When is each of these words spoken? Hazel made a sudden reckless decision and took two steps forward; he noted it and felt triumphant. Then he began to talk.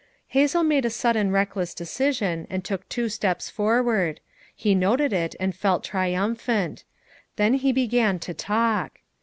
Hazel 0.29 0.63
made 0.63 0.83
a 0.83 0.89
sudden 0.89 1.29
reckless 1.29 1.75
decision 1.75 2.47
and 2.49 2.65
took 2.65 2.89
two 2.89 3.07
steps 3.07 3.51
forward; 3.51 4.19
he 4.55 4.73
noted 4.73 5.13
it 5.13 5.35
and 5.39 5.53
felt 5.55 5.83
triumphant. 5.83 6.83
Then 7.35 7.53
he 7.53 7.71
began 7.71 8.17
to 8.17 8.33
talk. 8.33 9.01